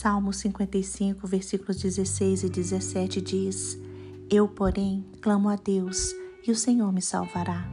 Salmo 0.00 0.32
55, 0.32 1.26
versículos 1.26 1.76
16 1.78 2.44
e 2.44 2.48
17 2.48 3.20
diz: 3.20 3.76
Eu, 4.30 4.46
porém, 4.46 5.04
clamo 5.20 5.48
a 5.48 5.56
Deus 5.56 6.14
e 6.46 6.52
o 6.52 6.54
Senhor 6.54 6.92
me 6.92 7.02
salvará. 7.02 7.68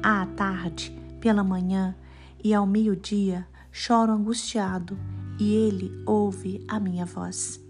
À 0.00 0.24
tarde, 0.24 0.96
pela 1.20 1.42
manhã 1.42 1.96
e 2.44 2.54
ao 2.54 2.64
meio-dia 2.64 3.44
choro 3.72 4.12
angustiado 4.12 4.96
e 5.36 5.52
ele 5.52 5.90
ouve 6.06 6.64
a 6.68 6.78
minha 6.78 7.04
voz. 7.04 7.60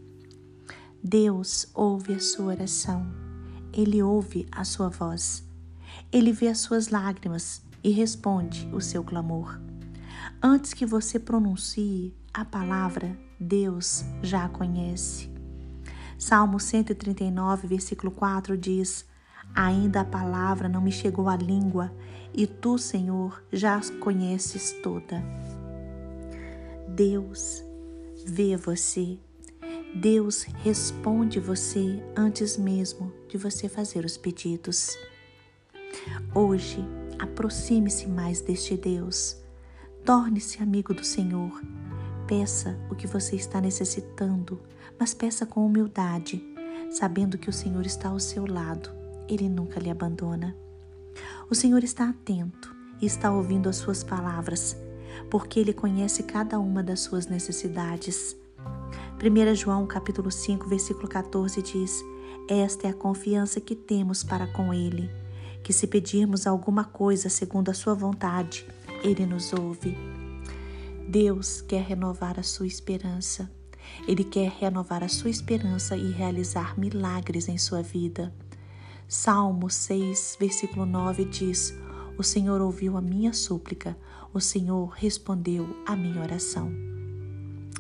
Deus 1.03 1.67
ouve 1.73 2.13
a 2.13 2.21
sua 2.21 2.49
oração, 2.49 3.07
ele 3.73 4.03
ouve 4.03 4.47
a 4.53 4.65
sua 4.65 4.91
voz, 4.91 5.43
ele 6.13 6.31
vê 6.31 6.49
as 6.49 6.59
suas 6.59 6.91
lágrimas 6.91 7.63
e 7.83 7.89
responde 7.89 8.69
o 8.71 8.83
seu 8.83 9.03
clamor. 9.03 9.59
Antes 10.43 10.75
que 10.75 10.87
você 10.87 11.19
pronuncie 11.19 12.15
a 12.33 12.45
palavra, 12.45 13.19
Deus 13.39 14.05
já 14.23 14.45
a 14.45 14.49
conhece. 14.49 15.31
Salmo 16.19 16.59
139, 16.59 17.67
versículo 17.67 18.11
4 18.11 18.57
diz: 18.57 19.07
Ainda 19.55 20.01
a 20.01 20.05
palavra 20.05 20.69
não 20.69 20.81
me 20.81 20.93
chegou 20.93 21.29
à 21.29 21.37
língua, 21.37 21.93
e 22.33 22.47
tu, 22.47 22.79
Senhor, 22.79 23.45
já 23.53 23.77
a 23.77 23.81
conheces 24.01 24.73
toda. 24.83 25.23
Deus 26.89 27.65
vê 28.27 28.57
você. 28.57 29.19
Deus 29.95 30.43
responde 30.63 31.39
você 31.39 32.03
antes 32.17 32.57
mesmo 32.57 33.13
de 33.29 33.39
você 33.39 33.69
fazer 33.69 34.05
os 34.05 34.17
pedidos. 34.17 34.91
Hoje, 36.35 36.85
aproxime-se 37.19 38.09
mais 38.09 38.41
deste 38.41 38.77
Deus. 38.77 39.44
Torne-se 40.05 40.63
amigo 40.63 40.93
do 40.93 41.03
Senhor. 41.03 41.63
Peça 42.27 42.79
o 42.91 42.95
que 42.95 43.07
você 43.07 43.37
está 43.37 43.59
necessitando, 43.59 44.61
mas 45.01 45.15
peça 45.15 45.47
com 45.47 45.65
humildade, 45.65 46.45
sabendo 46.91 47.39
que 47.39 47.49
o 47.49 47.53
Senhor 47.53 47.87
está 47.87 48.11
ao 48.11 48.21
seu 48.21 48.47
lado. 48.47 48.91
Ele 49.27 49.49
nunca 49.49 49.81
lhe 49.81 49.89
abandona. 49.89 50.55
O 51.49 51.55
Senhor 51.55 51.83
está 51.83 52.11
atento 52.11 52.77
e 53.01 53.07
está 53.07 53.33
ouvindo 53.33 53.67
as 53.67 53.77
suas 53.77 54.05
palavras, 54.05 54.77
porque 55.31 55.59
Ele 55.59 55.73
conhece 55.73 56.23
cada 56.25 56.59
uma 56.59 56.83
das 56.83 57.01
suas 57.01 57.27
necessidades. 57.27 58.37
1 59.19 59.55
João 59.55 59.87
capítulo 59.87 60.31
5, 60.31 60.69
versículo 60.69 61.09
14 61.09 61.63
diz: 61.63 62.05
Esta 62.47 62.89
é 62.89 62.91
a 62.91 62.95
confiança 62.95 63.59
que 63.59 63.75
temos 63.75 64.23
para 64.23 64.47
com 64.49 64.75
Ele, 64.75 65.11
que 65.63 65.73
se 65.73 65.87
pedirmos 65.87 66.47
alguma 66.47 66.85
coisa 66.85 67.31
segundo 67.31 67.71
a 67.71 67.75
sua 67.75 67.95
vontade, 67.95 68.67
Ele 69.05 69.27
nos 69.27 69.53
ouve. 69.53 69.95
Deus 71.07 71.61
quer 71.61 71.83
renovar 71.83 72.41
a 72.41 72.43
sua 72.43 72.67
esperança. 72.67 73.51
Ele 74.09 74.25
quer 74.25 74.51
renovar 74.51 75.05
a 75.05 75.09
sua 75.09 75.29
esperança 75.29 75.95
e 75.95 76.11
realizar 76.11 76.79
milagres 76.79 77.47
em 77.47 77.59
sua 77.59 77.83
vida. 77.83 78.35
Salmo 79.07 79.69
6, 79.69 80.39
versículo 80.41 80.87
9 80.87 81.27
diz: 81.27 81.75
O 82.17 82.23
Senhor 82.23 82.63
ouviu 82.63 82.97
a 82.97 83.03
minha 83.03 83.35
súplica, 83.35 83.95
o 84.33 84.41
Senhor 84.41 84.87
respondeu 84.97 85.69
a 85.87 85.95
minha 85.95 86.23
oração. 86.23 86.73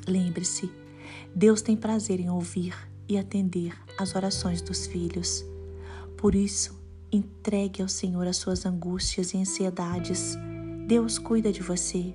Lembre-se, 0.06 0.70
Deus 1.34 1.62
tem 1.62 1.74
prazer 1.74 2.20
em 2.20 2.28
ouvir 2.28 2.76
e 3.08 3.16
atender 3.16 3.74
as 3.96 4.14
orações 4.14 4.60
dos 4.60 4.86
filhos. 4.86 5.42
Por 6.18 6.34
isso, 6.34 6.78
entregue 7.10 7.80
ao 7.80 7.88
Senhor 7.88 8.26
as 8.26 8.36
suas 8.36 8.66
angústias 8.66 9.32
e 9.32 9.38
ansiedades. 9.38 10.36
Deus 10.86 11.18
cuida 11.18 11.50
de 11.50 11.62
você. 11.62 12.14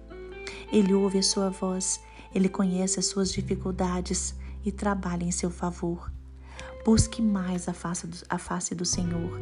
Ele 0.71 0.93
ouve 0.93 1.17
a 1.17 1.23
sua 1.23 1.49
voz, 1.49 1.99
ele 2.33 2.47
conhece 2.47 2.99
as 2.99 3.07
suas 3.07 3.31
dificuldades 3.31 4.35
e 4.63 4.71
trabalha 4.71 5.23
em 5.23 5.31
seu 5.31 5.49
favor. 5.49 6.11
Busque 6.85 7.21
mais 7.21 7.67
a 7.67 7.73
face, 7.73 8.05
do, 8.05 8.17
a 8.29 8.37
face 8.37 8.75
do 8.75 8.85
Senhor. 8.85 9.39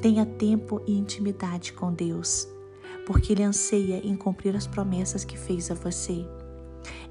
Tenha 0.00 0.24
tempo 0.24 0.80
e 0.86 0.96
intimidade 0.96 1.72
com 1.74 1.92
Deus, 1.92 2.48
porque 3.06 3.32
Ele 3.32 3.42
anseia 3.42 4.00
em 4.04 4.16
cumprir 4.16 4.56
as 4.56 4.66
promessas 4.66 5.24
que 5.24 5.36
fez 5.36 5.70
a 5.70 5.74
você. 5.74 6.26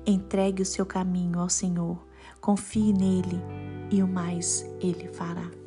Entregue 0.06 0.64
o 0.64 0.66
seu 0.66 0.86
caminho 0.86 1.40
ao 1.40 1.50
Senhor, 1.50 1.98
confie 2.40 2.92
nele 2.92 3.40
e 3.92 4.02
o 4.02 4.08
mais 4.08 4.66
Ele 4.82 5.08
fará. 5.10 5.61